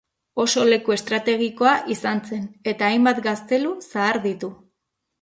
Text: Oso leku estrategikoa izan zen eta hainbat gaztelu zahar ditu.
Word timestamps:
Oso 0.43 0.63
leku 0.69 0.95
estrategikoa 0.95 1.75
izan 1.97 2.23
zen 2.31 2.49
eta 2.75 2.91
hainbat 2.91 3.23
gaztelu 3.31 3.79
zahar 3.89 4.23
ditu. 4.29 4.55